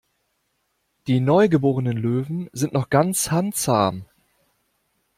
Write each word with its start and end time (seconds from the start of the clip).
Die 1.05 1.19
neugeborenen 1.19 1.95
Löwen 1.95 2.49
sind 2.53 2.73
noch 2.73 2.89
ganz 2.89 3.29
handzahm. 3.29 4.05